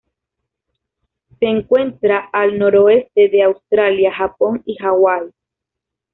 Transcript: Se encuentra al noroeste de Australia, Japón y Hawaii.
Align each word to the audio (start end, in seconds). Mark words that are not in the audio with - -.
Se 1.37 1.45
encuentra 1.45 2.27
al 2.33 2.57
noroeste 2.57 3.29
de 3.29 3.43
Australia, 3.43 4.11
Japón 4.11 4.63
y 4.65 4.75
Hawaii. 4.83 5.29